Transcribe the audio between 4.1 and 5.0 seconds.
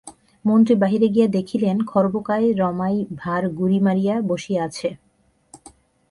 বসিয়া আছে।